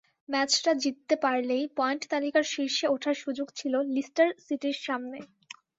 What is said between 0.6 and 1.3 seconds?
জিততে